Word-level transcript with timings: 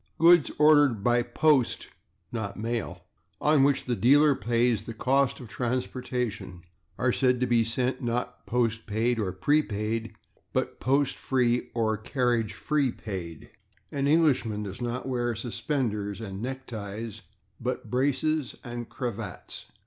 Goods 0.17 0.49
ordered 0.57 1.03
by 1.03 1.21
/post/ 1.21 1.85
(not 2.31 2.57
mail) 2.57 3.03
on 3.39 3.63
which 3.63 3.85
the 3.85 3.95
dealer 3.95 4.33
pays 4.33 4.83
the 4.85 4.95
cost 4.95 5.39
of 5.39 5.47
transportation 5.47 6.63
are 6.97 7.13
said 7.13 7.39
to 7.39 7.45
be 7.45 7.63
sent, 7.63 8.01
not 8.01 8.43
/postpaid/ 8.47 9.19
or 9.19 9.31
/prepaid/, 9.31 10.13
but 10.53 10.79
/post 10.79 11.17
free/ 11.17 11.69
or 11.75 11.99
/carriage 11.99 12.53
paid/. 12.97 13.51
[Pg104] 13.91 13.97
An 13.99 14.07
Englishman 14.07 14.63
does 14.63 14.81
not 14.81 15.07
wear 15.07 15.35
/suspenders/ 15.35 16.19
and 16.19 16.43
/neckties/, 16.43 17.21
but 17.59 17.91
/braces/ 17.91 18.55
and 18.63 18.89
/cravats 18.89 19.65